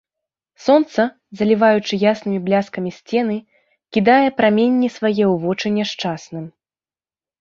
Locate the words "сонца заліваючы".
0.67-1.93